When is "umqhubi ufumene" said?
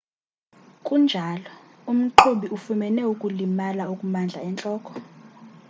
1.91-3.01